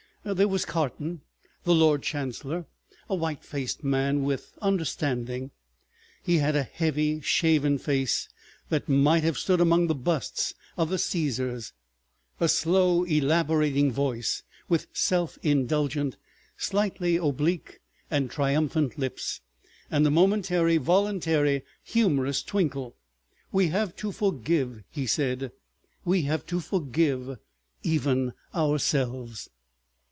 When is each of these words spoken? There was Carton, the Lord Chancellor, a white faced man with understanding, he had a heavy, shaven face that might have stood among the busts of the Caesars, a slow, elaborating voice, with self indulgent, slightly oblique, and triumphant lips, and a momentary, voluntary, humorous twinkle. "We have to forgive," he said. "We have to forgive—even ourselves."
There 0.23 0.47
was 0.47 0.65
Carton, 0.65 1.21
the 1.63 1.73
Lord 1.73 2.03
Chancellor, 2.03 2.67
a 3.09 3.15
white 3.15 3.43
faced 3.43 3.83
man 3.83 4.21
with 4.21 4.55
understanding, 4.61 5.49
he 6.21 6.37
had 6.37 6.55
a 6.55 6.61
heavy, 6.61 7.21
shaven 7.21 7.79
face 7.79 8.29
that 8.69 8.87
might 8.87 9.23
have 9.23 9.39
stood 9.39 9.59
among 9.59 9.87
the 9.87 9.95
busts 9.95 10.53
of 10.77 10.91
the 10.91 10.99
Caesars, 10.99 11.73
a 12.39 12.47
slow, 12.47 13.03
elaborating 13.03 13.91
voice, 13.91 14.43
with 14.69 14.85
self 14.93 15.39
indulgent, 15.41 16.17
slightly 16.55 17.15
oblique, 17.17 17.79
and 18.11 18.29
triumphant 18.29 18.99
lips, 18.99 19.41
and 19.89 20.05
a 20.05 20.11
momentary, 20.11 20.77
voluntary, 20.77 21.63
humorous 21.83 22.43
twinkle. 22.43 22.95
"We 23.51 23.69
have 23.69 23.95
to 23.95 24.11
forgive," 24.11 24.83
he 24.91 25.07
said. 25.07 25.51
"We 26.05 26.21
have 26.25 26.45
to 26.45 26.59
forgive—even 26.59 28.33
ourselves." 28.53 29.49